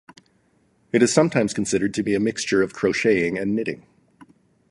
It 0.91 1.03
is 1.03 1.13
sometimes 1.13 1.53
considered 1.53 1.93
to 1.93 2.01
be 2.01 2.15
a 2.15 2.19
mixture 2.19 2.63
of 2.63 2.73
crocheting 2.73 3.37
and 3.37 3.55
knitting. 3.55 3.83